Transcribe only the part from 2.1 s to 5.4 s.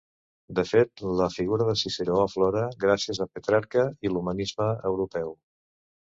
aflora gràcies a Petrarca i l'humanisme europeu.